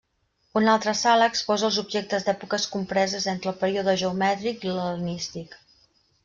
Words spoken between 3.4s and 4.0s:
el període